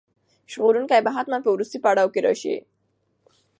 ژغورونکی 0.51 0.99
به 1.05 1.11
حتماً 1.15 1.37
په 1.43 1.49
وروستي 1.53 1.77
پړاو 1.83 2.13
کې 2.13 2.19
راشي. 2.25 2.55